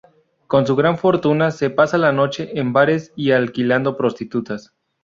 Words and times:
Con 0.47 0.65
su 0.65 0.75
gran 0.75 0.97
fortuna 0.97 1.51
se 1.51 1.69
pasa 1.69 1.99
la 1.99 2.11
noche 2.11 2.59
en 2.59 2.73
bares 2.73 3.13
y 3.15 3.33
alquilando 3.33 3.97
prostitutas. 3.97 4.73